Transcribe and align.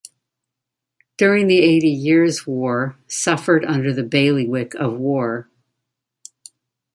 During 1.15 1.45
the 1.45 1.59
Eighty 1.59 1.89
Years' 1.91 2.47
War 2.47 2.97
suffered 3.07 3.63
under 3.63 3.93
the 3.93 4.01
bailiwick 4.01 4.73
of 4.73 4.97
war. 4.97 5.47